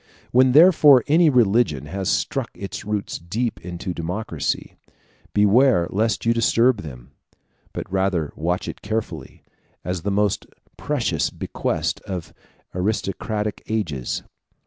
When 0.31 0.53
therefore 0.53 1.03
any 1.05 1.29
religion 1.29 1.85
has 1.85 2.09
struck 2.09 2.49
its 2.55 2.83
roots 2.83 3.19
deep 3.19 3.61
into 3.63 3.91
a 3.91 3.93
democracy, 3.93 4.73
beware 5.31 5.85
lest 5.91 6.25
you 6.25 6.33
disturb 6.33 6.81
them; 6.81 7.11
but 7.71 7.85
rather 7.93 8.33
watch 8.35 8.67
it 8.67 8.81
carefully, 8.81 9.43
as 9.83 10.01
the 10.01 10.09
most 10.09 10.47
precious 10.75 11.29
bequest 11.29 12.01
of 12.01 12.33
aristocratic 12.73 13.61
ages. 13.67 14.23